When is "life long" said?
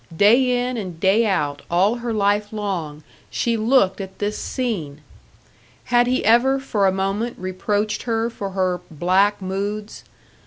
2.11-3.03